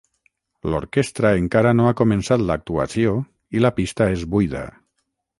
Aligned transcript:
L'orquestra 0.73 1.33
encara 1.41 1.73
no 1.79 1.85
ha 1.89 1.93
començat 1.99 2.43
l'actuació 2.45 3.13
i 3.59 3.61
la 3.65 3.71
pista 3.81 4.09
és 4.15 4.23
buida. 4.37 4.63